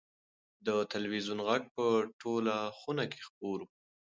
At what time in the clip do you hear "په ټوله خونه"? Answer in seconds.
1.75-3.03